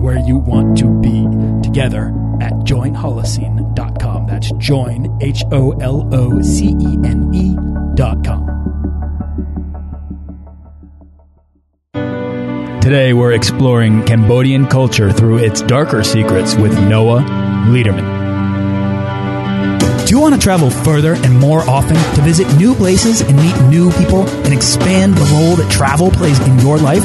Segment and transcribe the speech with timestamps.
[0.00, 1.24] and where you want to be
[1.62, 2.08] together
[2.40, 4.26] at joinholocene.com.
[4.26, 8.46] That's join, H O L O C E N E.com.
[12.80, 17.20] Today, we're exploring Cambodian culture through its darker secrets with Noah
[17.68, 18.18] Lederman.
[20.06, 23.56] Do you want to travel further and more often to visit new places and meet
[23.68, 27.04] new people and expand the role that travel plays in your life?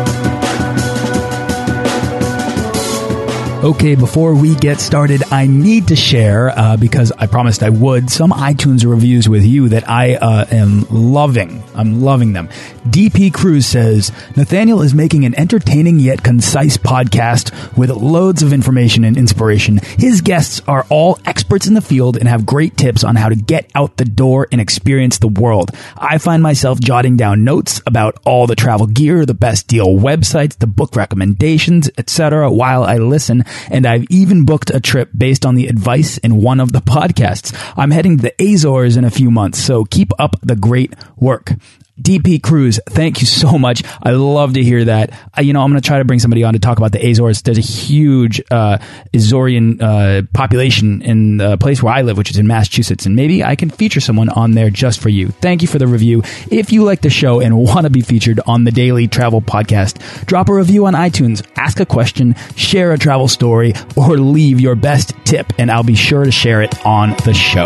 [3.63, 8.09] Okay, before we get started, I need to share, uh, because I promised I would,
[8.09, 11.61] some iTunes reviews with you that I uh, am loving.
[11.75, 12.47] I'm loving them.
[12.87, 19.03] DP Cruz says Nathaniel is making an entertaining yet concise podcast with loads of information
[19.03, 19.77] and inspiration.
[19.77, 23.35] His guests are all experts in the field and have great tips on how to
[23.35, 25.69] get out the door and experience the world.
[25.95, 30.57] I find myself jotting down notes about all the travel gear, the best deal websites,
[30.57, 32.51] the book recommendations, etc.
[32.51, 36.59] while I listen and I've even booked a trip based on the advice in one
[36.59, 37.55] of the podcasts.
[37.77, 41.53] I'm heading to the Azores in a few months, so keep up the great work.
[42.01, 43.83] DP Cruz, thank you so much.
[44.01, 45.11] I love to hear that.
[45.37, 46.99] Uh, you know, I'm going to try to bring somebody on to talk about the
[47.05, 47.41] Azores.
[47.41, 48.79] There's a huge uh,
[49.13, 53.43] Azorean uh, population in the place where I live, which is in Massachusetts, and maybe
[53.43, 55.29] I can feature someone on there just for you.
[55.29, 56.23] Thank you for the review.
[56.49, 60.25] If you like the show and want to be featured on the Daily Travel Podcast,
[60.25, 64.75] drop a review on iTunes, ask a question, share a travel story, or leave your
[64.75, 67.65] best tip, and I'll be sure to share it on the show.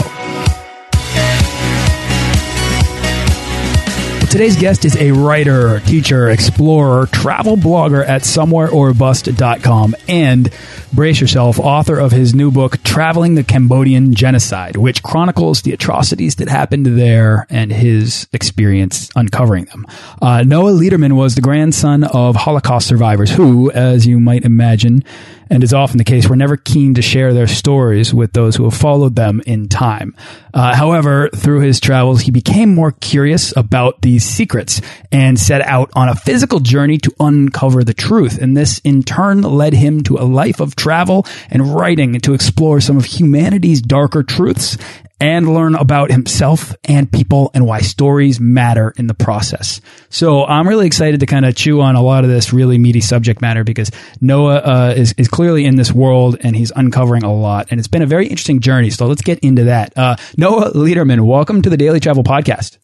[4.35, 10.51] Today's guest is a writer, teacher, explorer, travel blogger at somewhereorbust.com and
[10.91, 16.35] brace yourself, author of his new book, Traveling the Cambodian Genocide, which chronicles the atrocities
[16.35, 19.87] that happened there and his experience uncovering them.
[20.21, 25.05] Uh, Noah Lederman was the grandson of Holocaust survivors who, as you might imagine,
[25.49, 28.63] and is often the case, were never keen to share their stories with those who
[28.63, 30.15] have followed them in time.
[30.53, 35.91] Uh, however, through his travels, he became more curious about these secrets and set out
[35.95, 38.41] on a physical journey to uncover the truth.
[38.41, 42.79] And this in turn led him to a life of travel and writing to explore
[42.79, 44.77] some of humanity's darker truths
[45.19, 49.79] and learn about himself and people and why stories matter in the process.
[50.09, 53.01] So I'm really excited to kind of chew on a lot of this really meaty
[53.01, 57.33] subject matter because Noah uh, is, is clearly in this world and he's uncovering a
[57.33, 57.67] lot.
[57.71, 58.89] And it's been a very interesting journey.
[58.89, 59.97] So let's get into that.
[59.97, 62.77] Uh, Noah Lederman, welcome to the Daily Travel Podcast.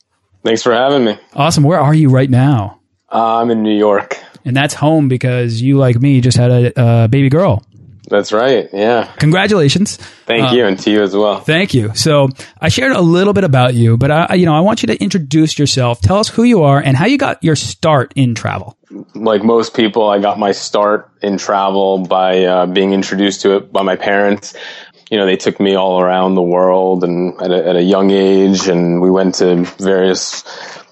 [0.43, 1.19] Thanks for having me.
[1.33, 1.63] Awesome.
[1.63, 2.79] Where are you right now?
[3.11, 4.17] Uh, I'm in New York.
[4.45, 7.63] And that's home because you, like me, just had a, a baby girl.
[8.11, 8.69] That's right.
[8.73, 9.09] Yeah.
[9.19, 9.95] Congratulations.
[10.25, 11.39] Thank uh, you, and to you as well.
[11.39, 11.95] Thank you.
[11.95, 12.27] So
[12.59, 15.01] I shared a little bit about you, but I, you know, I want you to
[15.01, 16.01] introduce yourself.
[16.01, 18.77] Tell us who you are and how you got your start in travel.
[19.15, 23.71] Like most people, I got my start in travel by uh, being introduced to it
[23.71, 24.53] by my parents.
[25.09, 28.11] You know, they took me all around the world and at a, at a young
[28.11, 30.43] age, and we went to various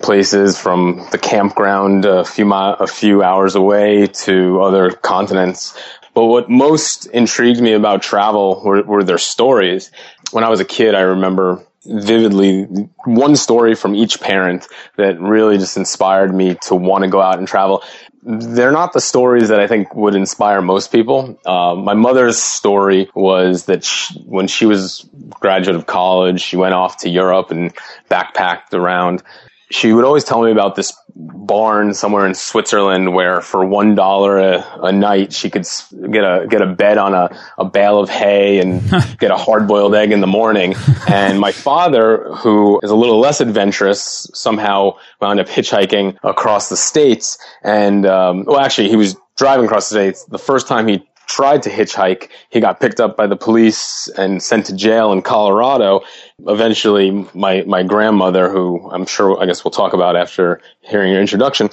[0.01, 5.77] places from the campground a few mi- a few hours away to other continents.
[6.19, 9.89] But what most intrigued me about travel were, were their stories.
[10.31, 12.63] When I was a kid, I remember vividly
[13.05, 17.37] one story from each parent that really just inspired me to want to go out
[17.39, 17.85] and travel.
[18.21, 21.39] They're not the stories that I think would inspire most people.
[21.45, 26.73] Uh, my mother's story was that she, when she was graduate of college, she went
[26.73, 27.73] off to Europe and
[28.11, 29.23] backpacked around
[29.71, 34.37] she would always tell me about this barn somewhere in Switzerland where for one dollar
[34.37, 35.67] a night she could
[36.11, 38.81] get a get a bed on a, a bale of hay and
[39.19, 40.75] get a hard boiled egg in the morning.
[41.09, 46.77] and my father, who is a little less adventurous, somehow wound up hitchhiking across the
[46.77, 47.37] states.
[47.63, 50.25] And um, well, actually, he was driving across the states.
[50.25, 54.41] The first time he tried to hitchhike, he got picked up by the police and
[54.41, 56.01] sent to jail in Colorado
[56.47, 61.21] eventually my, my grandmother, who I'm sure, I guess we'll talk about after hearing your
[61.21, 61.69] introduction,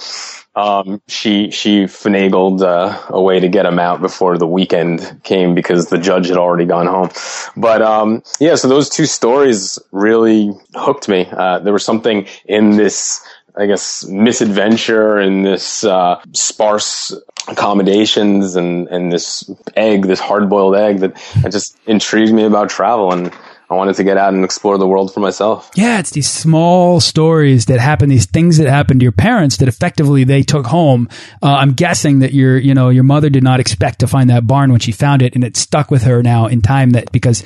[0.54, 5.54] um, she she finagled uh, a way to get him out before the weekend came
[5.54, 7.10] because the judge had already gone home.
[7.56, 11.28] But um, yeah, so those two stories really hooked me.
[11.30, 13.20] Uh, there was something in this,
[13.56, 17.14] I guess, misadventure and this uh, sparse
[17.48, 22.70] accommodations and and this egg, this hard boiled egg that, that just intrigued me about
[22.70, 23.32] travel and
[23.68, 25.70] I wanted to get out and explore the world for myself.
[25.74, 29.66] Yeah, it's these small stories that happen, these things that happen to your parents that
[29.66, 31.08] effectively they took home.
[31.42, 34.46] Uh, I'm guessing that your, you know, your mother did not expect to find that
[34.46, 37.42] barn when she found it, and it stuck with her now in time that because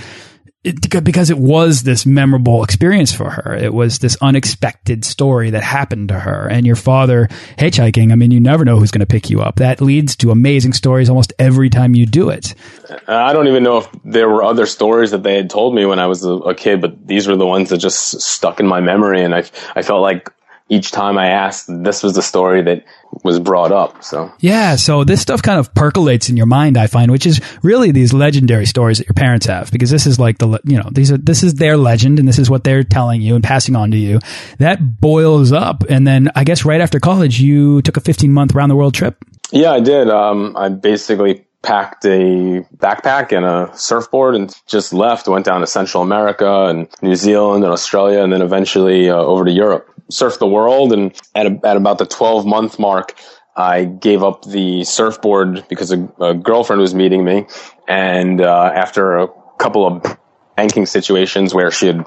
[0.63, 3.55] it, because it was this memorable experience for her.
[3.55, 6.49] It was this unexpected story that happened to her.
[6.49, 9.57] And your father hitchhiking, I mean, you never know who's going to pick you up.
[9.57, 12.55] That leads to amazing stories almost every time you do it.
[12.91, 15.87] Uh, I don't even know if there were other stories that they had told me
[15.87, 18.67] when I was a, a kid, but these were the ones that just stuck in
[18.67, 19.25] my memory.
[19.25, 20.31] And I, I felt like
[20.71, 22.85] each time I asked, this was the story that
[23.25, 24.05] was brought up.
[24.05, 27.41] So yeah, so this stuff kind of percolates in your mind, I find, which is
[27.63, 30.89] really these legendary stories that your parents have, because this is like the you know
[30.91, 33.75] these are this is their legend, and this is what they're telling you and passing
[33.75, 34.21] on to you.
[34.59, 38.55] That boils up, and then I guess right after college, you took a 15 month
[38.55, 39.17] round the world trip.
[39.51, 40.09] Yeah, I did.
[40.09, 45.27] Um, I basically packed a backpack and a surfboard and just left.
[45.27, 49.45] Went down to Central America and New Zealand and Australia, and then eventually uh, over
[49.45, 50.93] to Europe surf the world.
[50.93, 53.19] And at, a, at about the 12 month mark,
[53.57, 57.47] I gave up the surfboard because a, a girlfriend was meeting me.
[57.89, 59.29] And uh, after a
[59.59, 60.19] couple of
[60.57, 62.05] banking situations where she had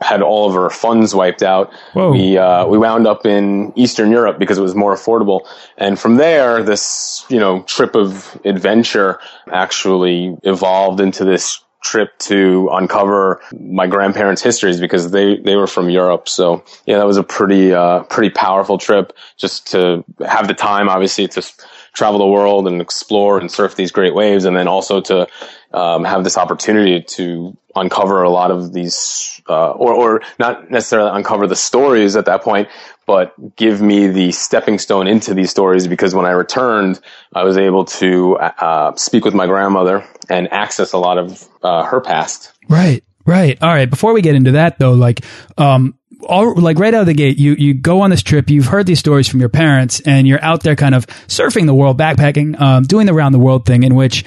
[0.00, 1.72] had all of her funds wiped out.
[1.92, 2.12] Whoa.
[2.12, 5.46] We uh, we wound up in Eastern Europe because it was more affordable,
[5.76, 9.20] and from there, this you know trip of adventure
[9.52, 15.90] actually evolved into this trip to uncover my grandparents' histories because they, they were from
[15.90, 16.28] Europe.
[16.28, 20.88] So yeah, that was a pretty, uh, pretty powerful trip just to have the time,
[20.88, 21.42] obviously, to
[21.92, 24.44] travel the world and explore and surf these great waves.
[24.44, 25.26] And then also to,
[25.72, 31.10] um, have this opportunity to uncover a lot of these, uh, or, or not necessarily
[31.16, 32.68] uncover the stories at that point,
[33.06, 37.00] but give me the stepping stone into these stories because when I returned,
[37.34, 41.84] I was able to uh, speak with my grandmother and access a lot of uh,
[41.84, 42.52] her past.
[42.68, 43.58] Right, right.
[43.62, 43.90] All right.
[43.90, 45.24] Before we get into that, though, like,
[45.58, 48.50] um, all like right out of the gate, you you go on this trip.
[48.50, 51.74] You've heard these stories from your parents, and you're out there kind of surfing the
[51.74, 54.24] world, backpacking, um, doing the round the world thing, in which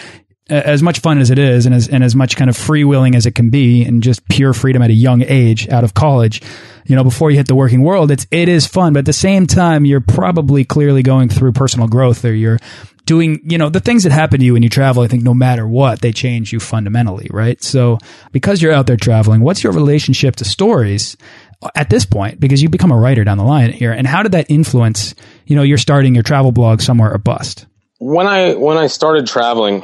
[0.50, 3.26] as much fun as it is and as, and as much kind of freewheeling as
[3.26, 6.42] it can be and just pure freedom at a young age out of college,
[6.86, 8.92] you know, before you hit the working world, it's, it is fun.
[8.92, 12.60] But at the same time, you're probably clearly going through personal growth or you're
[13.06, 15.34] doing, you know, the things that happen to you when you travel, I think no
[15.34, 17.62] matter what, they change you fundamentally, right?
[17.64, 17.98] So
[18.34, 21.16] because you're out there traveling, what's your relationship to stories
[21.76, 22.40] at this point?
[22.40, 23.92] Because you become a writer down the line here.
[23.92, 25.16] And how did that influence,
[25.46, 27.66] you know, you're starting your travel blog somewhere or bust?
[28.00, 29.84] When I, when I started traveling,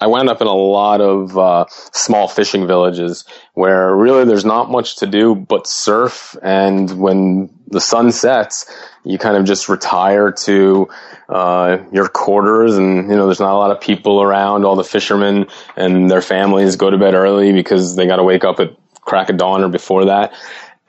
[0.00, 4.70] I wound up in a lot of uh, small fishing villages where really there's not
[4.70, 6.36] much to do but surf.
[6.42, 8.70] And when the sun sets,
[9.04, 10.88] you kind of just retire to
[11.28, 14.64] uh, your quarters, and you know there's not a lot of people around.
[14.64, 15.46] All the fishermen
[15.76, 19.30] and their families go to bed early because they got to wake up at crack
[19.30, 20.32] of dawn or before that.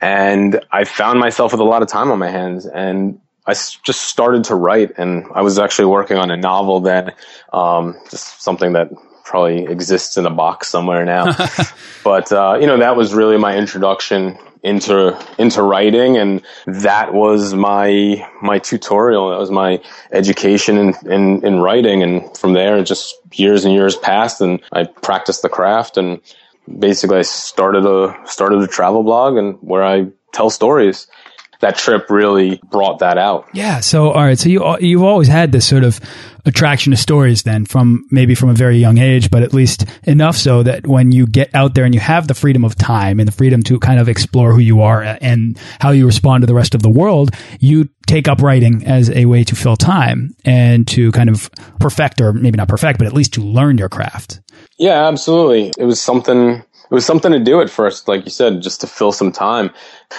[0.00, 4.02] And I found myself with a lot of time on my hands, and I just
[4.02, 7.12] started to write, and I was actually working on a novel then,
[7.52, 8.90] um, just something that
[9.24, 11.36] probably exists in a box somewhere now.
[12.04, 17.54] but uh, you know, that was really my introduction into into writing, and that was
[17.54, 19.30] my my tutorial.
[19.30, 19.82] That was my
[20.12, 24.84] education in, in, in writing, and from there, just years and years passed, and I
[24.84, 26.20] practiced the craft, and
[26.78, 31.06] basically, I started a started a travel blog, and where I tell stories
[31.60, 33.48] that trip really brought that out.
[33.52, 33.80] Yeah.
[33.80, 34.38] So, all right.
[34.38, 36.00] So you, you've always had this sort of
[36.46, 40.36] attraction to stories then from maybe from a very young age, but at least enough
[40.36, 43.28] so that when you get out there and you have the freedom of time and
[43.28, 46.54] the freedom to kind of explore who you are and how you respond to the
[46.54, 50.88] rest of the world, you take up writing as a way to fill time and
[50.88, 54.40] to kind of perfect or maybe not perfect, but at least to learn your craft.
[54.78, 55.72] Yeah, absolutely.
[55.78, 58.86] It was something it was something to do at first, like you said, just to
[58.88, 59.70] fill some time.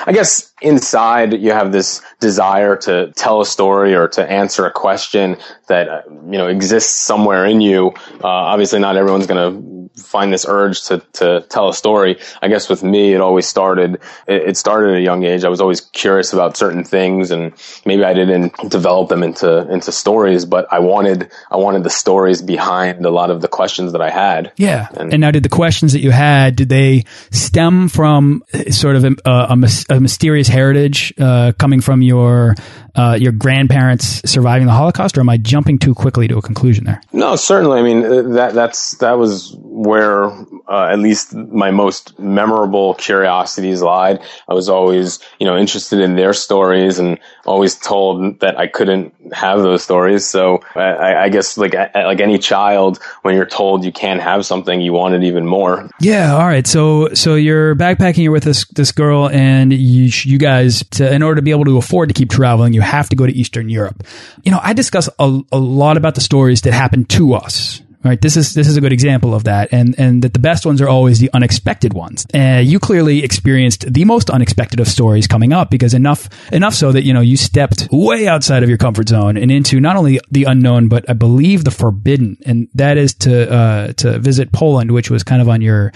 [0.06, 4.72] I guess inside you have this desire to tell a story or to answer a
[4.72, 5.36] question
[5.68, 7.92] that, uh, you know, exists somewhere in you.
[8.24, 12.18] Uh, obviously not everyone's going to find this urge to, to tell a story.
[12.42, 13.96] I guess with me, it always started,
[14.28, 15.44] it, it, started at a young age.
[15.44, 17.54] I was always curious about certain things and
[17.86, 22.42] maybe I didn't develop them into, into stories, but I wanted, I wanted the stories
[22.42, 24.54] behind a lot of the questions that I had.
[24.56, 24.88] Yeah.
[24.96, 29.03] And, and now did the questions that you had, did they stem from sort of
[29.03, 29.58] a, a,
[29.89, 32.53] a mysterious heritage uh, coming from your
[32.96, 36.84] uh, your grandparents surviving the Holocaust, or am I jumping too quickly to a conclusion
[36.84, 37.01] there?
[37.13, 37.80] No, certainly.
[37.80, 43.82] I mean, uh, that that's that was where uh, at least my most memorable curiosities
[43.82, 44.20] lied.
[44.48, 49.13] I was always, you know, interested in their stories and always told that I couldn't
[49.34, 50.27] have those stories.
[50.27, 54.82] So I, I guess like like any child, when you're told you can't have something,
[54.82, 55.89] you want it even more.
[56.00, 56.34] Yeah.
[56.34, 56.50] All right.
[56.51, 58.24] Right, so so you're backpacking.
[58.24, 61.63] You're with this this girl, and you you guys, to, in order to be able
[61.63, 64.03] to afford to keep traveling, you have to go to Eastern Europe.
[64.43, 68.20] You know, I discuss a, a lot about the stories that happen to us right?
[68.20, 70.81] This is this is a good example of that, and and that the best ones
[70.81, 72.25] are always the unexpected ones.
[72.34, 76.91] Uh, you clearly experienced the most unexpected of stories coming up because enough enough so
[76.91, 80.20] that you know you stepped way outside of your comfort zone and into not only
[80.31, 84.91] the unknown but I believe the forbidden, and that is to uh, to visit Poland,
[84.91, 85.91] which was kind of on your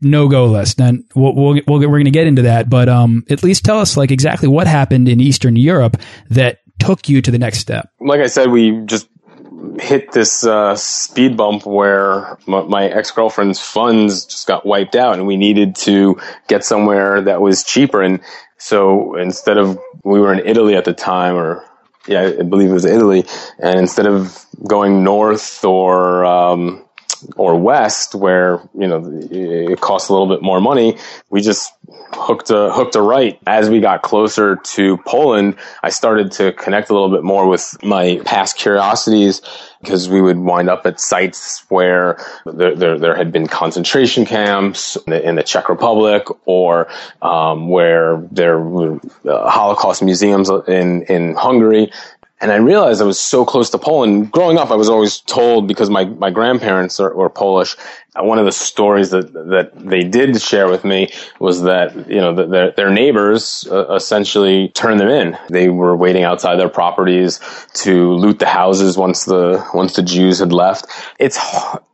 [0.00, 0.80] no go list.
[0.80, 3.64] And we'll, we'll, we we are going to get into that, but um, at least
[3.64, 5.96] tell us like exactly what happened in Eastern Europe
[6.30, 7.90] that took you to the next step.
[8.00, 9.08] Like I said, we just
[9.80, 15.26] hit this uh, speed bump where my ex girlfriend's funds just got wiped out, and
[15.26, 18.02] we needed to get somewhere that was cheaper.
[18.02, 18.20] And
[18.58, 21.64] so instead of we were in Italy at the time, or
[22.06, 23.24] yeah, I believe it was Italy,
[23.58, 26.85] and instead of going north or um,
[27.36, 30.96] or west where you know it costs a little bit more money
[31.30, 31.72] we just
[32.12, 36.90] hooked a hooked a right as we got closer to poland i started to connect
[36.90, 39.40] a little bit more with my past curiosities
[39.86, 44.96] because we would wind up at sites where there, there, there had been concentration camps
[45.06, 46.88] in the, in the Czech Republic or
[47.22, 51.92] um, where there were uh, Holocaust museums in, in Hungary.
[52.38, 54.30] And I realized I was so close to Poland.
[54.30, 57.76] Growing up, I was always told because my, my grandparents are, were Polish.
[58.14, 62.20] Uh, one of the stories that, that they did share with me was that, you
[62.20, 65.38] know, the, their, their neighbors uh, essentially turned them in.
[65.48, 67.40] They were waiting outside their properties
[67.74, 70.86] to loot the houses once the, once the Jews had left.
[71.18, 71.38] It's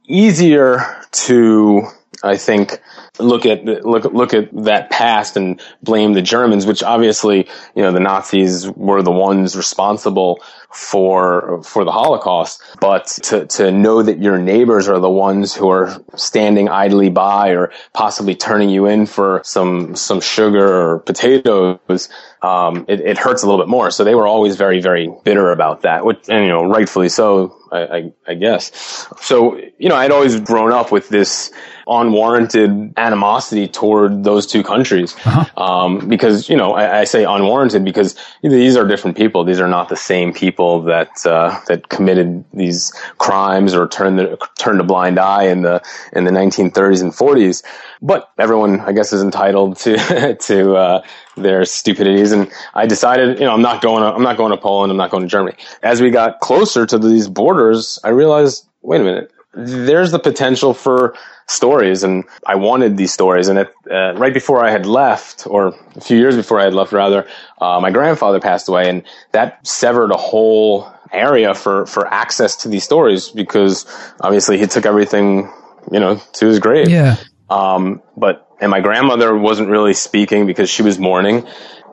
[0.06, 1.82] easier to,
[2.23, 2.81] I think,
[3.19, 7.93] look at look look at that past and blame the Germans, which obviously you know
[7.93, 12.62] the Nazis were the ones responsible for for the Holocaust.
[12.81, 17.50] But to to know that your neighbors are the ones who are standing idly by
[17.50, 22.09] or possibly turning you in for some some sugar or potatoes,
[22.41, 23.91] um, it, it hurts a little bit more.
[23.91, 27.57] So they were always very very bitter about that, which and you know rightfully so,
[27.71, 29.07] I, I, I guess.
[29.21, 31.52] So you know I'd always grown up with this
[31.87, 35.15] unwarranted animosity toward those two countries.
[35.25, 35.62] Uh-huh.
[35.62, 39.45] Um, because, you know, I, I, say unwarranted because these are different people.
[39.45, 44.39] These are not the same people that, uh, that committed these crimes or turned the,
[44.59, 47.62] turned a blind eye in the, in the 1930s and 40s.
[48.01, 51.03] But everyone, I guess, is entitled to, to, uh,
[51.37, 52.33] their stupidities.
[52.33, 54.91] And I decided, you know, I'm not going to, I'm not going to Poland.
[54.91, 55.57] I'm not going to Germany.
[55.83, 60.75] As we got closer to these borders, I realized, wait a minute, there's the potential
[60.75, 61.15] for
[61.46, 63.49] stories and I wanted these stories.
[63.49, 66.75] And it, uh, right before I had left, or a few years before I had
[66.75, 67.28] left rather,
[67.61, 72.68] uh, my grandfather passed away and that severed a whole area for, for access to
[72.68, 73.87] these stories because
[74.20, 75.52] obviously he took everything,
[75.90, 76.88] you know, to his grave.
[76.88, 77.16] Yeah.
[77.50, 81.46] Um, but, and my grandmother wasn't really speaking because she was mourning.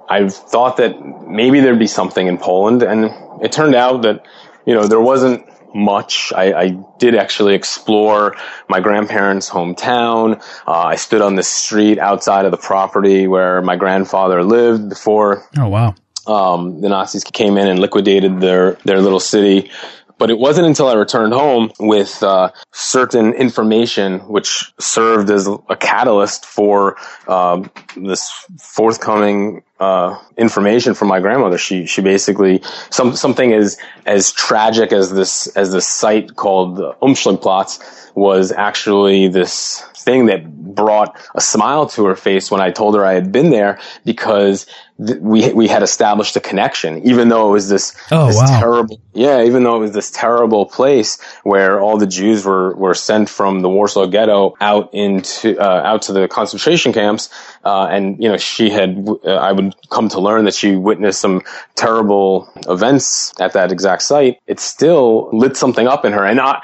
[0.08, 3.12] I thought that maybe there'd be something in Poland and
[3.44, 4.26] it turned out that,
[4.66, 6.34] you know, there wasn't much.
[6.36, 6.68] I, I,
[7.00, 8.36] did actually explore
[8.68, 10.42] my grandparents' hometown.
[10.68, 15.48] Uh, I stood on the street outside of the property where my grandfather lived before.
[15.58, 15.96] Oh wow!
[16.28, 19.72] Um, the Nazis came in and liquidated their their little city.
[20.20, 25.76] But it wasn't until I returned home with uh, certain information, which served as a
[25.76, 26.98] catalyst for
[27.28, 31.58] uh, this forthcoming uh, information from my grandmother.
[31.58, 37.80] She she basically some something as as tragic as this as this site called Umschlagplatz
[38.14, 43.06] was actually this thing that brought a smile to her face when I told her
[43.06, 44.66] I had been there because
[45.00, 48.60] we we had established a connection, even though it was this, oh, this wow.
[48.60, 52.94] terrible, yeah, even though it was this terrible place where all the Jews were were
[52.94, 57.30] sent from the Warsaw Ghetto out into uh, out to the concentration camps,
[57.64, 61.22] uh, and you know she had, uh, I would come to learn that she witnessed
[61.22, 61.44] some
[61.76, 64.40] terrible events at that exact site.
[64.48, 66.62] It still lit something up in her, and I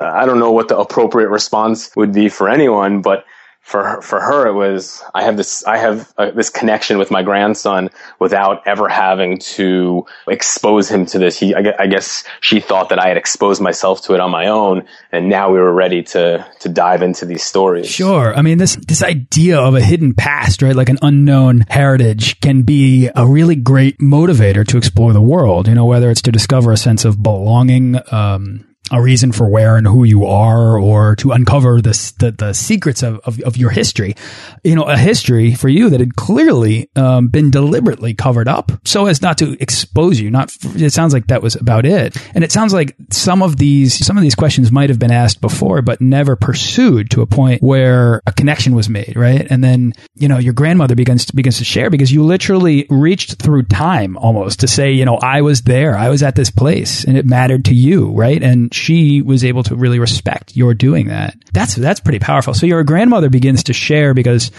[0.00, 3.24] I don't know what the appropriate response would be for anyone, but
[3.62, 7.12] for her, for her it was I have this I have uh, this connection with
[7.12, 11.38] my grandson without ever having to expose him to this.
[11.38, 14.48] He I, I, guess she thought that I had exposed myself to it on my
[14.48, 17.88] own, and now we were ready to to dive into these stories.
[17.88, 22.40] Sure, I mean this this idea of a hidden past, right, like an unknown heritage,
[22.40, 25.68] can be a really great motivator to explore the world.
[25.68, 27.96] You know, whether it's to discover a sense of belonging.
[28.10, 32.52] Um, a reason for where and who you are or to uncover the, the, the
[32.52, 34.14] secrets of, of, of, your history.
[34.62, 39.06] You know, a history for you that had clearly um, been deliberately covered up so
[39.06, 40.30] as not to expose you.
[40.30, 42.16] Not, it sounds like that was about it.
[42.34, 45.40] And it sounds like some of these, some of these questions might have been asked
[45.40, 49.46] before, but never pursued to a point where a connection was made, right?
[49.48, 53.40] And then, you know, your grandmother begins to, begins to share because you literally reached
[53.40, 57.04] through time almost to say, you know, I was there, I was at this place
[57.04, 58.42] and it mattered to you, right?
[58.42, 61.36] And she was able to really respect your doing that.
[61.52, 62.52] That's that's pretty powerful.
[62.52, 64.50] So your grandmother begins to share because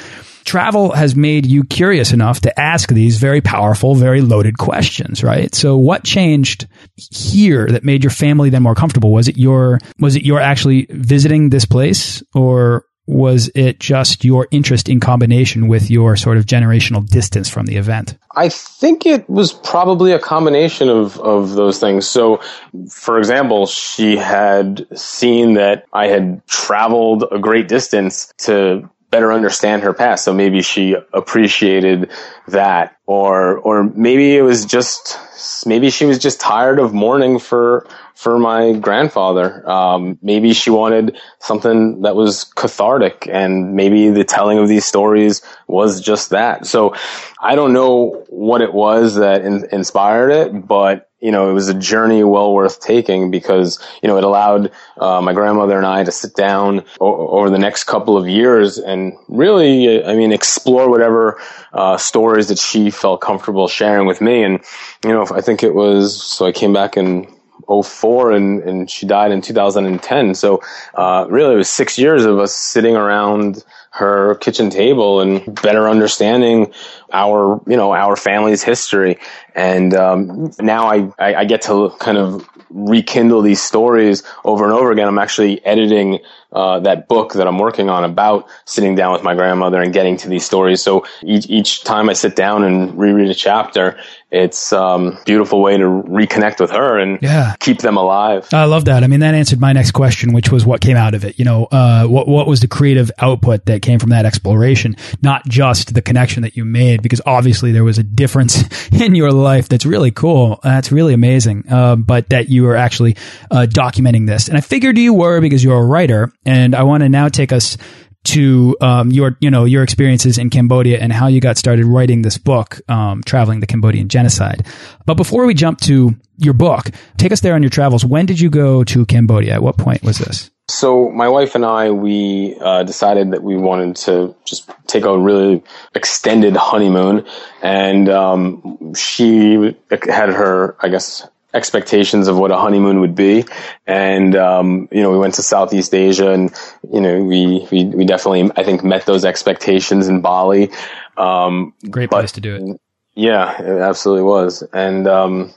[0.45, 5.53] travel has made you curious enough to ask these very powerful, very loaded questions, right?
[5.53, 9.11] So what changed here that made your family then more comfortable?
[9.11, 14.47] Was it your was it your actually visiting this place or was it just your
[14.51, 18.17] interest in combination with your sort of generational distance from the event?
[18.35, 22.07] I think it was probably a combination of, of those things.
[22.07, 22.41] So,
[22.89, 29.83] for example, she had seen that I had traveled a great distance to better understand
[29.83, 30.23] her past.
[30.23, 32.09] So maybe she appreciated
[32.47, 35.19] that or, or maybe it was just,
[35.67, 39.67] maybe she was just tired of mourning for, for my grandfather.
[39.69, 45.41] Um, maybe she wanted something that was cathartic and maybe the telling of these stories
[45.67, 46.65] was just that.
[46.65, 46.95] So
[47.39, 51.69] I don't know what it was that in, inspired it, but you know, it was
[51.69, 56.03] a journey well worth taking because, you know, it allowed uh, my grandmother and I
[56.03, 60.89] to sit down o- over the next couple of years and really, I mean, explore
[60.89, 61.39] whatever
[61.71, 64.43] uh, stories that she felt comfortable sharing with me.
[64.43, 64.65] And,
[65.05, 67.33] you know, I think it was, so I came back in
[67.67, 70.35] 04 and, and she died in 2010.
[70.35, 70.61] So,
[70.95, 75.87] uh, really it was six years of us sitting around her kitchen table and better
[75.87, 76.73] understanding
[77.11, 79.19] our, you know, our family's history.
[79.55, 84.73] And, um, now I, I, I get to kind of rekindle these stories over and
[84.73, 85.07] over again.
[85.07, 86.19] I'm actually editing
[86.51, 90.17] uh, that book that I'm working on about sitting down with my grandmother and getting
[90.17, 90.81] to these stories.
[90.81, 93.97] So each, each time I sit down and reread a chapter,
[94.33, 97.55] it's um, beautiful way to reconnect with her and yeah.
[97.59, 98.47] keep them alive.
[98.51, 99.03] I love that.
[99.03, 101.37] I mean, that answered my next question, which was what came out of it.
[101.37, 104.95] You know, uh, what what was the creative output that came from that exploration?
[105.21, 109.31] Not just the connection that you made, because obviously there was a difference in your
[109.31, 110.59] life that's really cool.
[110.63, 111.65] That's really amazing.
[111.69, 113.17] Uh, but that you were actually
[113.51, 116.31] uh, documenting this, and I figured you were because you're a writer.
[116.45, 117.77] And I want to now take us
[118.25, 122.21] to um, your you know your experiences in Cambodia and how you got started writing
[122.21, 124.65] this book, um, traveling the Cambodian genocide.
[125.05, 128.05] But before we jump to your book, take us there on your travels.
[128.05, 129.55] When did you go to Cambodia?
[129.55, 130.49] At what point was this?
[130.69, 135.17] So my wife and I, we uh, decided that we wanted to just take a
[135.17, 135.61] really
[135.93, 137.25] extended honeymoon,
[137.61, 143.45] and um, she had her, I guess, expectations of what a honeymoon would be.
[143.85, 146.51] And, um, you know, we went to Southeast Asia and,
[146.91, 150.71] you know, we, we, we definitely, I think, met those expectations in Bali.
[151.15, 152.81] Um, Great but, place to do it.
[153.13, 154.63] Yeah, it absolutely was.
[154.73, 155.53] And, um,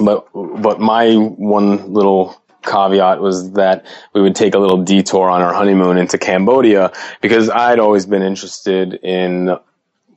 [0.00, 5.42] but, but my one little caveat was that we would take a little detour on
[5.42, 9.56] our honeymoon into Cambodia because I'd always been interested in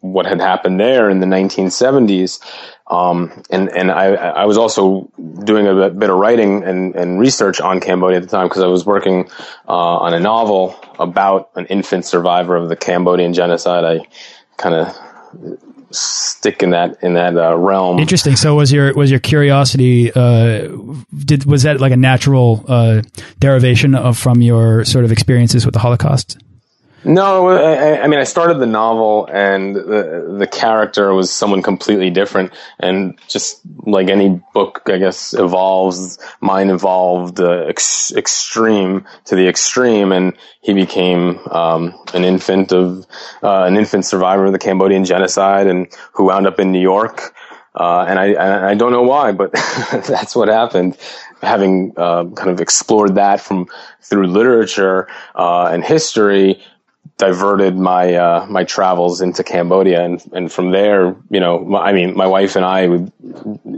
[0.01, 2.39] what had happened there in the 1970s.
[2.87, 5.09] Um, and, and I, I was also
[5.43, 8.67] doing a bit of writing and, and research on Cambodia at the time because I
[8.67, 9.29] was working,
[9.67, 13.85] uh, on a novel about an infant survivor of the Cambodian genocide.
[13.85, 14.07] I
[14.57, 17.99] kind of stick in that, in that, uh, realm.
[17.99, 18.35] Interesting.
[18.35, 20.69] So was your, was your curiosity, uh,
[21.17, 23.01] did, was that like a natural, uh,
[23.39, 26.37] derivation of, from your sort of experiences with the Holocaust?
[27.03, 32.11] No, I, I, mean, I started the novel and the, the character was someone completely
[32.11, 32.53] different.
[32.79, 39.47] And just like any book, I guess, evolves, mine evolved uh, ex extreme to the
[39.47, 40.11] extreme.
[40.11, 43.07] And he became um, an infant of,
[43.41, 47.33] uh, an infant survivor of the Cambodian genocide and who wound up in New York.
[47.73, 49.51] Uh, and I, I don't know why, but
[49.91, 50.97] that's what happened.
[51.41, 53.67] Having uh, kind of explored that from
[54.01, 56.61] through literature uh, and history,
[57.21, 62.17] diverted my uh, my travels into Cambodia, and and from there, you know, I mean,
[62.17, 63.11] my wife and I, would,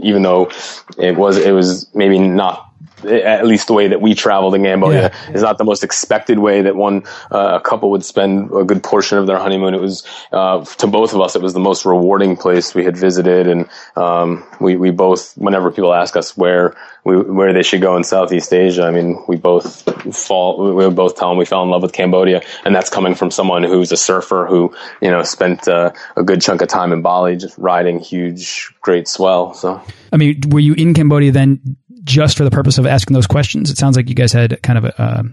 [0.02, 0.50] even though
[0.98, 2.73] it was it was maybe not
[3.06, 5.34] at least the way that we traveled in Cambodia yeah.
[5.34, 8.84] is not the most expected way that one uh, a couple would spend a good
[8.84, 9.74] portion of their honeymoon.
[9.74, 12.98] It was uh, to both of us, it was the most rewarding place we had
[12.98, 17.82] visited, and um, we we both whenever people ask us where we, where they should
[17.82, 19.84] go in Southeast Asia, I mean we both
[20.16, 23.32] fall we both tell them we fell in love with Cambodia, and that's coming from
[23.32, 27.02] someone who's a surfer who you know spent uh, a good chunk of time in
[27.02, 29.54] Bali just riding huge great swell.
[29.54, 31.78] So I mean, were you in Cambodia then?
[32.04, 33.70] Just for the purpose of asking those questions?
[33.70, 35.02] It sounds like you guys had kind of a.
[35.02, 35.24] Uh,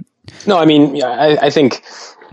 [0.47, 1.83] no, I mean, yeah, I, I, think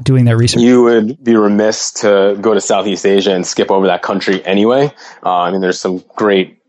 [0.01, 3.87] doing that research, you would be remiss to go to Southeast Asia and skip over
[3.87, 4.91] that country anyway.
[5.23, 6.61] Uh, I mean, there's some great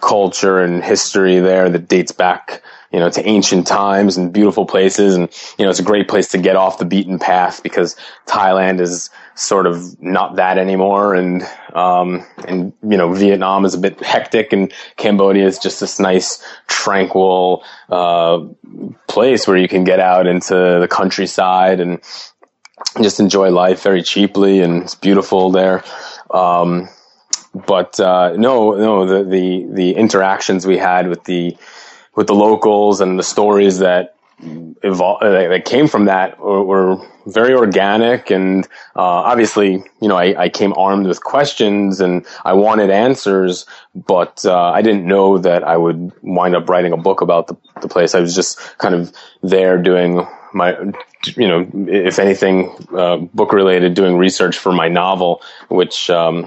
[0.00, 5.16] culture and history there that dates back you know, to ancient times and beautiful places.
[5.16, 7.96] And, you know, it's a great place to get off the beaten path because
[8.26, 11.14] Thailand is sort of not that anymore.
[11.14, 11.42] And,
[11.74, 16.42] um, and, you know, Vietnam is a bit hectic and Cambodia is just this nice,
[16.68, 18.46] tranquil, uh,
[19.08, 22.00] place where you can get out into the countryside and
[23.02, 24.60] just enjoy life very cheaply.
[24.60, 25.84] And it's beautiful there.
[26.30, 26.88] Um,
[27.52, 31.56] but, uh, no, no, the, the, the interactions we had with the,
[32.16, 34.16] with the locals and the stories that
[34.82, 40.16] evolved uh, that came from that were, were very organic and uh, obviously you know
[40.16, 45.38] I, I, came armed with questions and I wanted answers but uh, I didn't know
[45.38, 48.14] that I would wind up writing a book about the, the place.
[48.14, 49.10] I was just kind of
[49.42, 50.76] there doing my
[51.34, 56.46] you know if anything uh, book related doing research for my novel which um,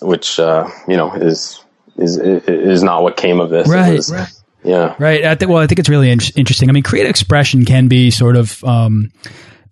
[0.00, 1.62] which uh, you know is
[1.98, 3.68] is is not what came of this.
[3.68, 4.94] Right, was, right yeah.
[4.98, 5.24] Right.
[5.24, 6.68] I think, well, I think it's really in interesting.
[6.68, 9.12] I mean, creative expression can be sort of, um,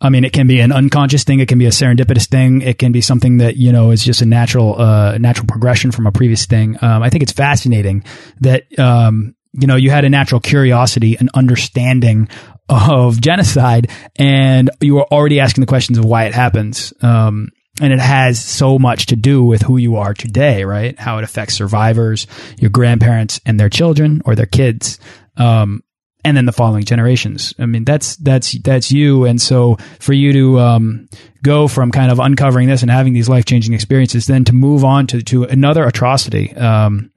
[0.01, 1.41] I mean, it can be an unconscious thing.
[1.41, 2.61] It can be a serendipitous thing.
[2.61, 6.07] It can be something that, you know, is just a natural, uh, natural progression from
[6.07, 6.77] a previous thing.
[6.83, 8.05] Um, I think it's fascinating
[8.41, 12.29] that, um, you know, you had a natural curiosity and understanding
[12.69, 16.93] of genocide and you were already asking the questions of why it happens.
[17.01, 20.99] Um, and it has so much to do with who you are today, right?
[20.99, 22.27] How it affects survivors,
[22.59, 24.99] your grandparents and their children or their kids.
[25.37, 25.83] Um,
[26.25, 27.55] and then the following generations.
[27.59, 29.27] I mean, that's, that's, that's you.
[29.27, 31.09] And so for you to, um,
[31.43, 34.85] go from kind of uncovering this and having these life changing experiences, then to move
[34.85, 37.13] on to, to another atrocity, um,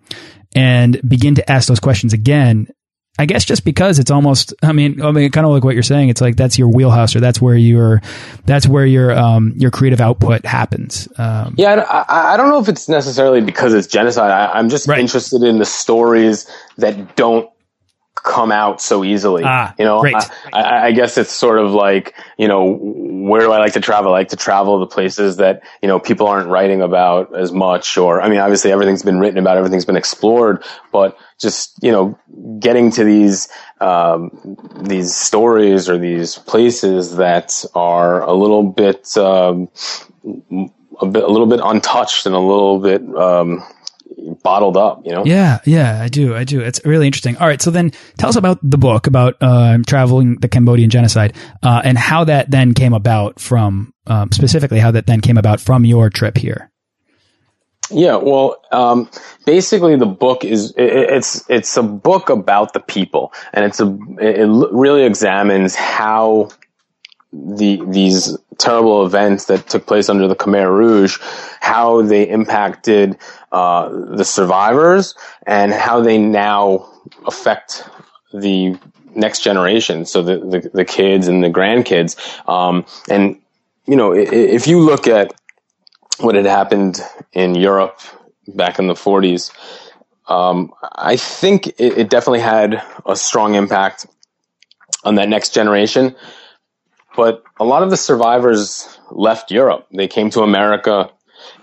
[0.56, 2.68] and begin to ask those questions again
[3.18, 5.84] I guess just because it's almost, I mean, I mean, kind of like what you're
[5.84, 6.08] saying.
[6.08, 8.02] It's like that's your wheelhouse, or that's where your,
[8.46, 11.10] that's where your, um, your creative output happens.
[11.18, 14.32] Um, yeah, I, I, don't know if it's necessarily because it's genocide.
[14.32, 15.00] I, am just right.
[15.00, 17.50] interested in the stories that don't
[18.24, 19.44] come out so easily.
[19.46, 23.52] Ah, you know, I, I, I, guess it's sort of like, you know, where do
[23.52, 24.14] I like to travel?
[24.14, 27.98] I like to travel the places that, you know, people aren't writing about as much
[27.98, 32.20] or, I mean, obviously everything's been written about, everything's been explored, but just, you know,
[32.60, 33.50] getting to these,
[33.82, 39.70] um, these stories or these places that are a little bit, um,
[41.02, 43.64] a bit, a little bit untouched and a little bit, um,
[44.44, 45.24] bottled up, you know?
[45.26, 46.36] Yeah, yeah, I do.
[46.36, 46.62] I do.
[46.62, 47.38] It's really interesting.
[47.38, 47.62] All right.
[47.62, 51.98] So then tell us about the book about uh, traveling the Cambodian genocide uh, and
[51.98, 56.10] how that then came about from, um, specifically, how that then came about from your
[56.10, 56.72] trip here.
[57.92, 59.10] Yeah, well, um,
[59.46, 63.98] basically, the book is it, it's it's a book about the people, and it's a
[64.20, 66.50] it really examines how
[67.34, 71.18] the these terrible events that took place under the Khmer Rouge,
[71.60, 73.18] how they impacted
[73.52, 75.16] uh, the survivors
[75.48, 76.92] and how they now
[77.26, 77.84] affect
[78.34, 78.78] the
[79.16, 82.16] next generation, so the the, the kids and the grandkids.
[82.48, 83.42] Um, and
[83.88, 85.34] you know, if you look at
[86.20, 87.02] what had happened
[87.34, 88.02] in Europe
[88.48, 89.52] back in the 40s,
[90.28, 94.06] um, I think it, it definitely had a strong impact
[95.04, 96.16] on that next generation
[97.20, 99.86] but a lot of the survivors left Europe.
[99.94, 101.12] They came to America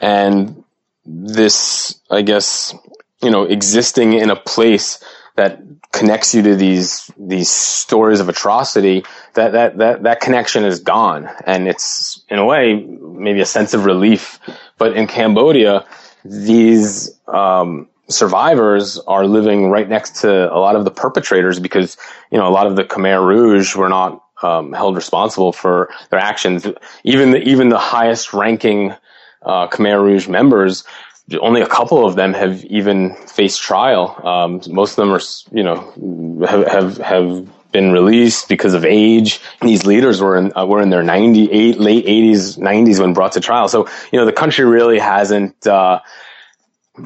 [0.03, 0.63] and
[1.07, 2.75] this, I guess,
[3.23, 5.03] you know, existing in a place
[5.37, 10.81] that connects you to these these stories of atrocity that that that that connection is
[10.81, 14.39] gone and it's in a way maybe a sense of relief
[14.77, 15.87] but in Cambodia
[16.25, 21.97] these um, survivors are living right next to a lot of the perpetrators because
[22.31, 26.21] you know a lot of the Khmer Rouge were not um, held responsible for their
[26.21, 26.67] actions.
[27.05, 28.93] Even the, even the highest ranking
[29.43, 30.85] uh, Khmer Rouge members,
[31.41, 34.21] only a couple of them have even faced trial.
[34.25, 35.21] Um, most of them are,
[35.53, 39.41] you know, have, have, have been released because of age.
[39.61, 43.41] These leaders were in uh, were in their 98 late 80s 90s when brought to
[43.41, 43.69] trial.
[43.69, 46.01] So you know the country really hasn't uh,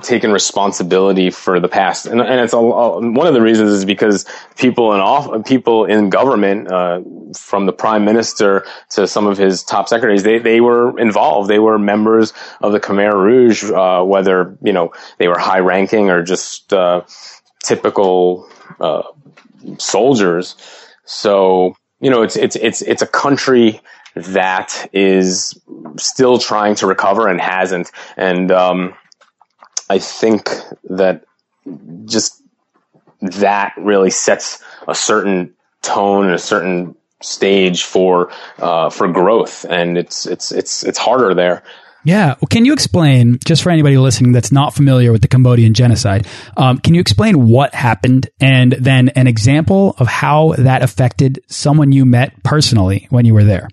[0.02, 3.84] taken responsibility for the past, and, and it's a, a, one of the reasons is
[3.84, 4.24] because
[4.56, 7.00] people in off people in government, uh,
[7.36, 11.48] from the prime minister to some of his top secretaries, they they were involved.
[11.48, 16.10] They were members of the Khmer Rouge, uh, whether you know they were high ranking
[16.10, 17.02] or just uh,
[17.62, 18.48] typical
[18.80, 19.02] uh,
[19.78, 20.56] soldiers.
[21.04, 23.80] So you know, it's it's it's it's a country
[24.14, 25.60] that is
[25.96, 28.94] still trying to recover and hasn't, and um,
[29.90, 30.48] I think
[30.84, 31.24] that
[32.04, 32.40] just
[33.20, 39.98] that really sets a certain tone and a certain stage for uh, for growth, and
[39.98, 41.64] it's it's it's it's harder there.
[42.04, 42.36] Yeah.
[42.40, 46.26] Well, can you explain, just for anybody listening that's not familiar with the Cambodian genocide,
[46.56, 51.92] um, can you explain what happened and then an example of how that affected someone
[51.92, 53.68] you met personally when you were there?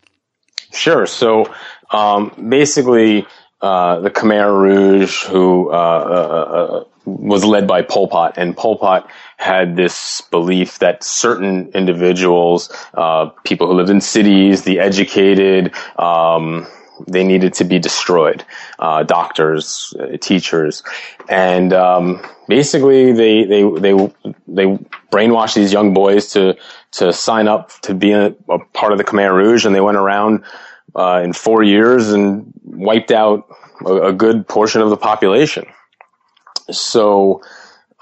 [0.73, 1.05] Sure.
[1.05, 1.53] So
[1.91, 3.25] um, basically,
[3.61, 8.77] uh, the Khmer Rouge, who uh, uh, uh, was led by Pol Pot, and Pol
[8.77, 15.73] Pot had this belief that certain individuals, uh, people who lived in cities, the educated,
[15.97, 16.67] um,
[17.07, 18.43] they needed to be destroyed.
[18.79, 20.83] Uh, doctors, teachers,
[21.29, 23.93] and um, basically they they they
[24.47, 24.65] they
[25.11, 26.55] brainwashed these young boys to
[26.91, 29.97] to sign up to be a, a part of the Khmer Rouge, and they went
[29.97, 30.43] around
[30.97, 33.47] uh, in four years and wiped out
[33.85, 35.65] a, a, good portion of the population.
[36.71, 37.41] So,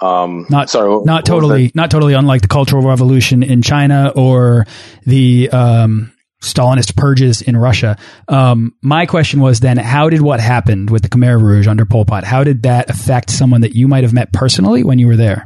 [0.00, 4.66] um, not sorry, not totally, not totally unlike the Cultural Revolution in China or
[5.04, 7.96] the um, Stalinist purges in Russia.
[8.28, 12.06] Um, my question was then, how did what happened with the Khmer Rouge under Pol
[12.06, 12.24] Pot?
[12.24, 15.44] How did that affect someone that you might have met personally when you were there?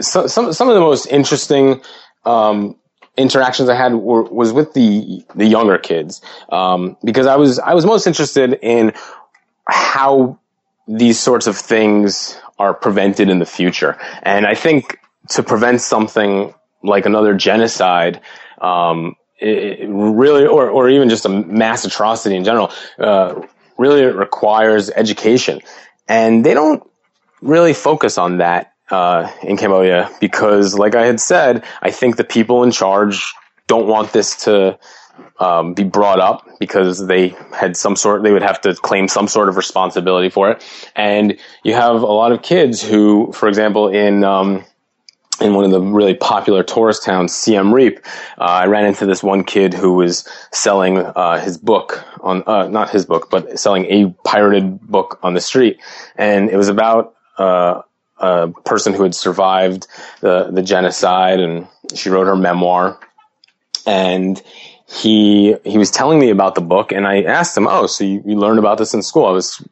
[0.00, 1.82] So, some some of the most interesting
[2.24, 2.77] um,
[3.18, 7.74] interactions I had were, was with the the younger kids um, because I was I
[7.74, 8.92] was most interested in
[9.68, 10.38] how
[10.86, 14.98] these sorts of things are prevented in the future, and I think
[15.30, 18.20] to prevent something like another genocide.
[18.60, 23.40] Um, really, or, or even just a mass atrocity in general, uh,
[23.76, 25.60] really requires education.
[26.08, 26.82] And they don't
[27.40, 32.24] really focus on that uh, in Cambodia because, like I had said, I think the
[32.24, 33.34] people in charge
[33.66, 34.78] don't want this to
[35.38, 39.28] um, be brought up because they had some sort, they would have to claim some
[39.28, 40.64] sort of responsibility for it.
[40.96, 44.64] And you have a lot of kids who, for example, in um,
[45.40, 48.00] in one of the really popular tourist towns, Siem Reap,
[48.38, 52.66] uh, I ran into this one kid who was selling uh, his book on, uh,
[52.66, 55.80] not his book, but selling a pirated book on the street,
[56.16, 57.82] and it was about uh,
[58.20, 59.86] a person who had survived
[60.20, 62.98] the the genocide, and she wrote her memoir,
[63.86, 64.42] and
[64.86, 68.22] he he was telling me about the book, and I asked him, "Oh, so you,
[68.24, 69.62] you learned about this in school?" I was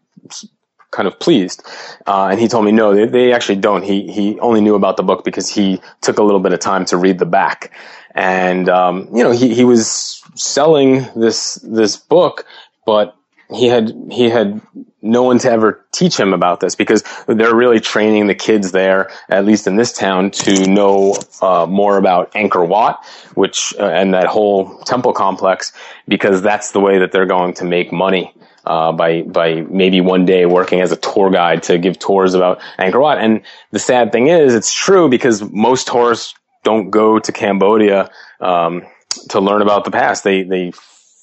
[0.90, 1.62] kind of pleased,
[2.06, 3.82] uh, and he told me no, they, they actually don't.
[3.82, 6.84] He he only knew about the book because he took a little bit of time
[6.86, 7.72] to read the back,
[8.14, 12.44] and um, you know he he was selling this this book,
[12.84, 13.16] but
[13.54, 14.60] he had he had
[15.02, 19.10] no one to ever teach him about this because they're really training the kids there,
[19.28, 23.04] at least in this town, to know uh, more about Angkor Wat,
[23.34, 25.72] which uh, and that whole temple complex,
[26.08, 28.32] because that's the way that they're going to make money.
[28.64, 32.60] Uh, by by maybe one day working as a tour guide to give tours about
[32.80, 37.30] Angkor Wat, and the sad thing is, it's true because most tourists don't go to
[37.30, 38.82] Cambodia um,
[39.28, 40.24] to learn about the past.
[40.24, 40.72] They they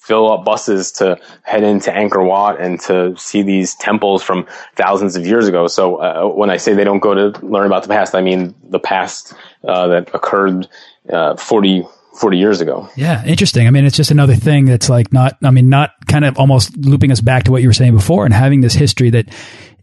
[0.04, 5.16] fill up buses to head into Angkor Wat and to see these temples from thousands
[5.16, 5.68] of years ago.
[5.68, 8.54] So uh, when I say they don't go to learn about the past, I mean
[8.68, 10.68] the past uh, that occurred
[11.10, 11.88] uh, 40,
[12.20, 12.90] 40 years ago.
[12.98, 13.66] Yeah, interesting.
[13.66, 16.76] I mean, it's just another thing that's like not, I mean, not kind of almost
[16.76, 19.30] looping us back to what you were saying before and having this history that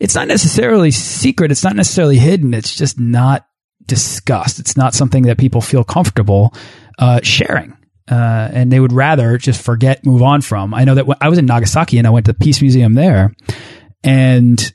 [0.00, 1.50] it's not necessarily secret.
[1.50, 2.52] It's not necessarily hidden.
[2.52, 3.46] It's just not
[3.86, 4.58] discussed.
[4.58, 6.52] It's not something that people feel comfortable
[6.98, 7.74] uh, sharing
[8.10, 10.74] uh, and they would rather just forget, move on from.
[10.74, 13.32] I know that I was in Nagasaki and I went to the Peace Museum there,
[14.02, 14.74] and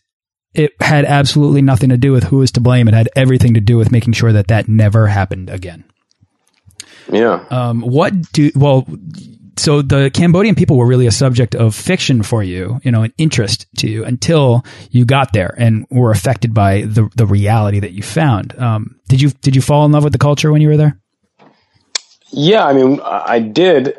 [0.53, 2.87] it had absolutely nothing to do with who was to blame.
[2.87, 5.83] It had everything to do with making sure that that never happened again.
[7.11, 7.45] Yeah.
[7.49, 8.87] Um, what do well?
[9.57, 13.13] So the Cambodian people were really a subject of fiction for you, you know, an
[13.17, 17.91] interest to you until you got there and were affected by the the reality that
[17.91, 18.57] you found.
[18.57, 20.99] Um, did you did you fall in love with the culture when you were there?
[22.37, 23.95] Yeah, I mean, I did,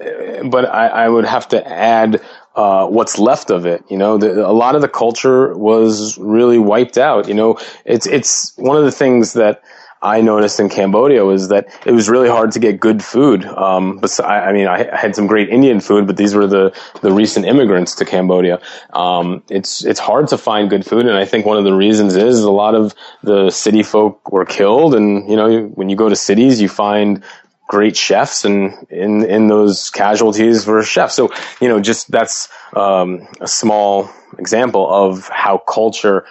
[0.50, 2.20] but I, I would have to add
[2.54, 3.82] uh, what's left of it.
[3.88, 7.28] You know, the, a lot of the culture was really wiped out.
[7.28, 9.62] You know, it's it's one of the things that
[10.02, 13.46] I noticed in Cambodia was that it was really hard to get good food.
[13.46, 16.78] Um, but I, I mean, I had some great Indian food, but these were the,
[17.00, 18.60] the recent immigrants to Cambodia.
[18.92, 21.06] Um, it's, it's hard to find good food.
[21.06, 24.44] And I think one of the reasons is a lot of the city folk were
[24.44, 24.94] killed.
[24.94, 27.24] And, you know, when you go to cities, you find
[27.68, 31.14] great chefs and in, in those casualties were chefs.
[31.14, 36.24] So, you know, just that's, um, a small example of how culture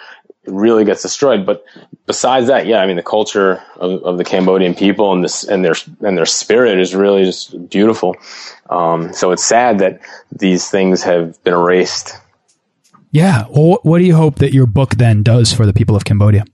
[0.46, 1.46] really gets destroyed.
[1.46, 1.66] But
[2.06, 5.66] besides that, yeah, I mean, the culture of, of the Cambodian people and this, and
[5.66, 8.16] their, and their spirit is really just beautiful.
[8.70, 10.00] Um, so it's sad that
[10.32, 12.14] these things have been erased.
[13.12, 13.46] Yeah.
[13.50, 16.46] Well, what do you hope that your book then does for the people of Cambodia?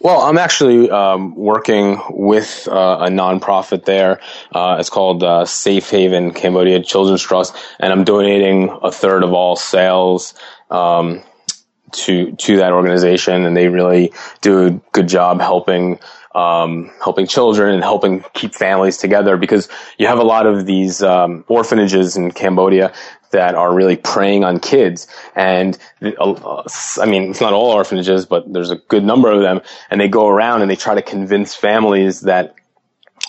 [0.00, 4.20] Well, I'm actually um, working with uh, a nonprofit there.
[4.52, 9.32] Uh, it's called uh, Safe Haven Cambodia Children's Trust, and I'm donating a third of
[9.32, 10.34] all sales
[10.70, 11.24] um,
[11.92, 15.98] to to that organization, and they really do a good job helping
[16.32, 21.02] um, helping children and helping keep families together because you have a lot of these
[21.02, 22.92] um, orphanages in Cambodia
[23.30, 25.06] that are really preying on kids.
[25.34, 26.62] And uh,
[27.00, 29.60] I mean, it's not all orphanages, but there's a good number of them,
[29.90, 32.54] and they go around and they try to convince families that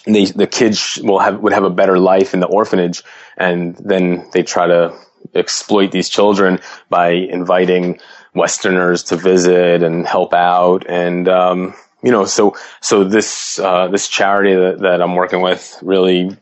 [0.06, 3.04] they, the kids will have would have a better life in the orphanage,
[3.38, 4.98] and then they try to
[5.36, 6.60] exploit these children
[6.90, 8.00] by inviting
[8.34, 10.86] Westerners to visit and help out.
[10.88, 15.78] And, um, you know, so, so this, uh, this charity that, that I'm working with
[15.82, 16.38] really,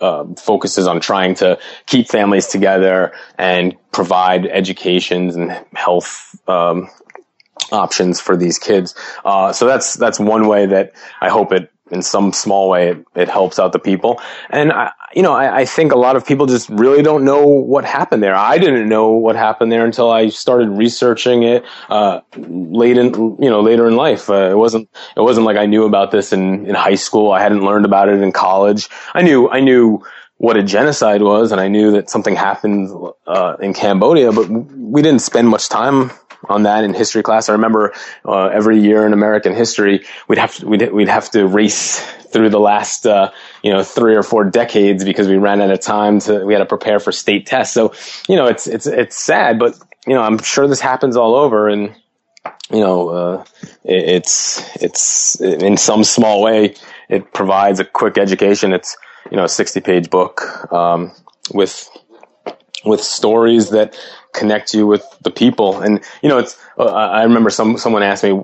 [0.00, 6.88] uh, focuses on trying to keep families together and provide educations and health, um,
[7.72, 8.94] options for these kids.
[9.24, 13.04] Uh, so that's, that's one way that I hope it in some small way it,
[13.14, 14.20] it helps out the people.
[14.50, 17.46] And I, you know, I, I, think a lot of people just really don't know
[17.46, 18.34] what happened there.
[18.34, 23.50] I didn't know what happened there until I started researching it, uh, late in, you
[23.50, 24.28] know, later in life.
[24.28, 27.32] Uh, it wasn't, it wasn't like I knew about this in, in high school.
[27.32, 28.88] I hadn't learned about it in college.
[29.14, 30.04] I knew, I knew
[30.36, 32.90] what a genocide was and I knew that something happened,
[33.26, 36.10] uh, in Cambodia, but we didn't spend much time
[36.48, 37.48] on that in history class.
[37.48, 37.92] I remember
[38.24, 42.50] uh, every year in American history, we'd have to, we'd, we'd have to race through
[42.50, 43.30] the last uh,
[43.62, 46.60] you know three or four decades because we ran out of time to we had
[46.60, 47.74] to prepare for state tests.
[47.74, 47.94] So
[48.28, 51.68] you know it's it's it's sad, but you know I'm sure this happens all over
[51.68, 51.94] and.
[52.70, 53.44] You know, uh,
[53.82, 56.74] it, it's it's in some small way
[57.08, 58.74] it provides a quick education.
[58.74, 58.96] It's
[59.30, 61.12] you know a sixty page book um,
[61.52, 61.88] with
[62.88, 63.98] with stories that
[64.32, 65.80] connect you with the people.
[65.80, 68.40] And, you know, it's, uh, I remember some, someone asked me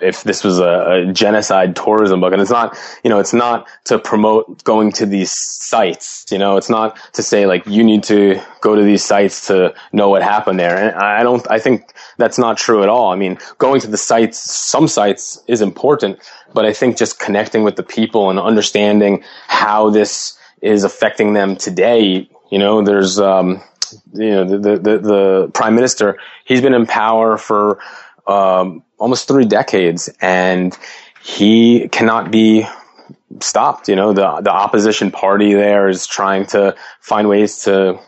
[0.00, 2.32] if this was a, a, genocide tourism book.
[2.32, 6.26] And it's not, you know, it's not to promote going to these sites.
[6.30, 9.74] You know, it's not to say like you need to go to these sites to
[9.92, 10.76] know what happened there.
[10.76, 13.12] And I don't, I think that's not true at all.
[13.12, 16.18] I mean, going to the sites, some sites is important,
[16.52, 21.56] but I think just connecting with the people and understanding how this is affecting them
[21.56, 22.28] today.
[22.50, 23.62] You know, there's, um,
[24.14, 27.78] you know, the, the, the, prime minister, he's been in power for,
[28.26, 30.76] um, almost three decades and
[31.22, 32.66] he cannot be
[33.40, 33.88] stopped.
[33.88, 37.98] You know, the, the opposition party there is trying to find ways to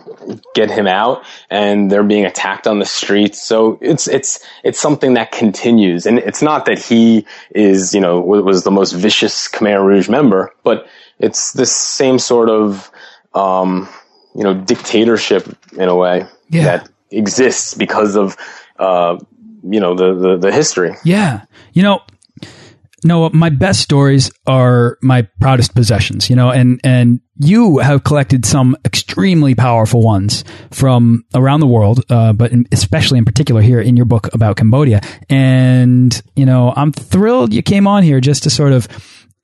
[0.54, 3.42] get him out and they're being attacked on the streets.
[3.42, 6.06] So it's, it's, it's something that continues.
[6.06, 10.52] And it's not that he is, you know, was the most vicious Khmer Rouge member,
[10.62, 10.86] but
[11.18, 12.90] it's this same sort of,
[13.34, 13.88] um,
[14.34, 16.64] you know, dictatorship in a way yeah.
[16.64, 18.36] that exists because of,
[18.78, 19.18] uh,
[19.62, 20.94] you know, the, the, the history.
[21.04, 21.44] Yeah.
[21.72, 22.00] You know,
[23.02, 28.44] no, my best stories are my proudest possessions, you know, and, and you have collected
[28.44, 33.80] some extremely powerful ones from around the world, uh, but in, especially in particular here
[33.80, 35.00] in your book about Cambodia.
[35.30, 38.86] And, you know, I'm thrilled you came on here just to sort of,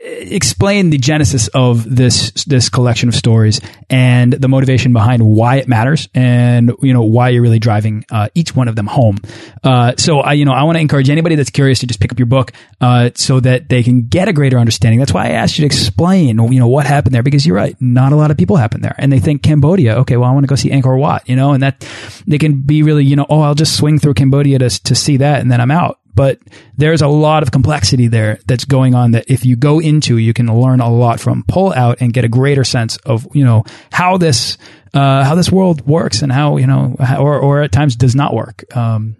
[0.06, 5.66] explain the genesis of this this collection of stories and the motivation behind why it
[5.66, 9.18] matters and you know why you're really driving uh, each one of them home.
[9.64, 12.12] Uh, so I you know I want to encourage anybody that's curious to just pick
[12.12, 15.00] up your book uh, so that they can get a greater understanding.
[15.00, 17.76] That's why I asked you to explain you know what happened there because you're right,
[17.80, 19.96] not a lot of people happen there, and they think Cambodia.
[19.98, 21.86] Okay, well I want to go see Angkor Wat, you know, and that
[22.26, 25.16] they can be really you know oh I'll just swing through Cambodia to to see
[25.16, 26.40] that and then I'm out but
[26.76, 30.32] there's a lot of complexity there that's going on that if you go into, you
[30.32, 33.64] can learn a lot from, pull out and get a greater sense of, you know,
[33.92, 34.56] how this,
[34.94, 38.16] uh, how this world works and how, you know, how, or, or at times does
[38.16, 38.64] not work.
[38.74, 39.16] Um,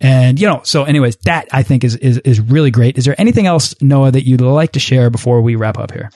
[0.00, 2.98] and you know, so anyways, that I think is, is, is really great.
[2.98, 6.10] Is there anything else, Noah, that you'd like to share before we wrap up here?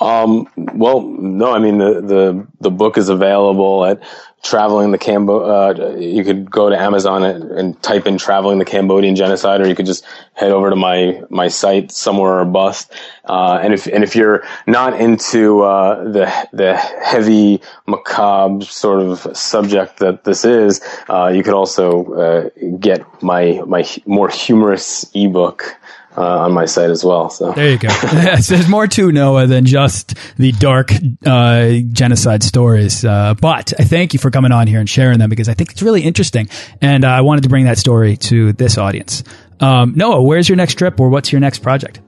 [0.00, 4.02] Um, well, no, I mean the, the the book is available at
[4.42, 5.94] traveling the Cambo.
[5.94, 9.68] Uh, you could go to Amazon and, and, type in "traveling the Cambodian genocide," or
[9.68, 12.92] you could just head over to my my site somewhere or bust.
[13.24, 19.36] Uh, and if and if you're not into uh, the the heavy macabre sort of
[19.36, 25.76] subject that this is, uh, you could also uh, get my my more humorous ebook
[26.16, 27.30] uh, on my site as well.
[27.30, 27.88] So there you go.
[28.12, 30.92] There's more to Noah than just the dark
[31.24, 33.04] uh, genocide stories.
[33.04, 35.72] Uh, but I thank you for coming on here and sharing them because I think
[35.72, 36.48] it's really interesting,
[36.80, 39.24] and uh, I wanted to bring that story to this audience.
[39.60, 42.00] Um, Noah, where's your next trip, or what's your next project?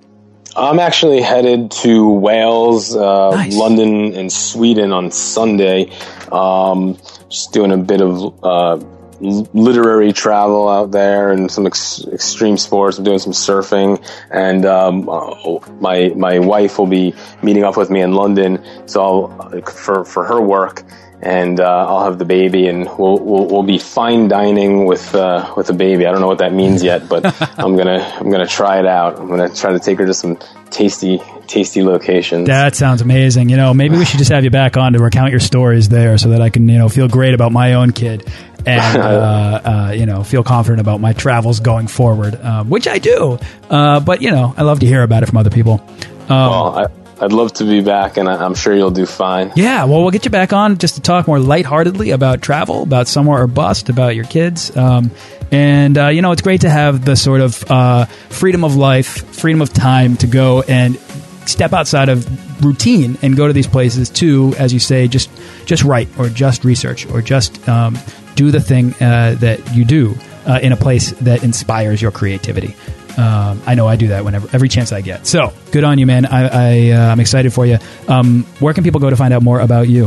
[0.57, 3.57] I'm actually headed to Wales, uh, nice.
[3.57, 5.91] London, and Sweden on Sunday.
[6.31, 6.97] Um,
[7.29, 8.77] just doing a bit of uh,
[9.21, 12.99] literary travel out there and some ex extreme sports.
[12.99, 17.91] I'm doing some surfing, and um, uh, my my wife will be meeting up with
[17.91, 18.65] me in London.
[18.87, 20.83] So I'll, for for her work,
[21.23, 25.55] and uh, I'll have the baby, and we'll we'll, we'll be fine dining with uh,
[25.57, 26.07] with the baby.
[26.07, 27.25] I don't know what that means yet, but
[27.59, 29.19] I'm gonna I'm gonna try it out.
[29.19, 30.39] I'm gonna try to take her to some
[30.71, 32.49] tasty tasty locations.
[32.49, 33.49] That sounds amazing.
[33.49, 36.19] You know, maybe we should just have you back on to recount your stories there,
[36.19, 38.31] so that I can you know feel great about my own kid
[38.67, 42.99] and uh, uh, you know feel confident about my travels going forward, um, which I
[42.99, 43.39] do.
[43.71, 45.81] Uh, but you know, I love to hear about it from other people.
[46.29, 46.87] Um, well, I,
[47.25, 49.53] I'd love to be back, and I'm sure you'll do fine.
[49.55, 53.09] Yeah, well, we'll get you back on just to talk more lightheartedly about travel, about
[53.09, 54.77] somewhere or bust, about your kids.
[54.77, 55.11] Um,
[55.51, 59.25] and, uh, you know, it's great to have the sort of uh, freedom of life,
[59.37, 60.99] freedom of time to go and
[61.47, 65.31] step outside of routine and go to these places to, as you say, just
[65.67, 67.97] just write or just research or just um,
[68.35, 70.17] do the thing uh, that you do
[70.47, 72.77] uh, in a place that inspires your creativity.
[73.17, 75.27] Um, I know I do that whenever every chance I get.
[75.27, 76.27] So good on you, man.
[76.27, 77.79] I, I am uh, excited for you.
[78.09, 80.07] Um, where can people go to find out more about you?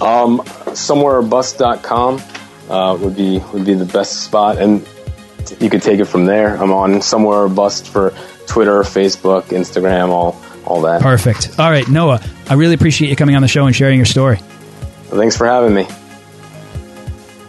[0.00, 0.40] Um,
[0.74, 2.20] somewhereorbust.com
[2.68, 4.86] uh, would be would be the best spot, and
[5.60, 6.56] you could take it from there.
[6.56, 8.12] I'm on somewhere bust for
[8.46, 11.00] Twitter, Facebook, Instagram, all all that.
[11.00, 11.60] Perfect.
[11.60, 14.38] All right, Noah, I really appreciate you coming on the show and sharing your story.
[15.10, 15.86] Well, thanks for having me.